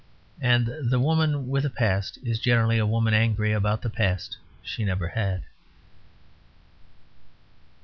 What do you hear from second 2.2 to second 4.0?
is generally a woman angry about the